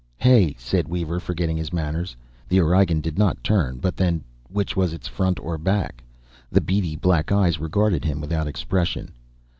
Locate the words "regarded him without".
7.59-8.47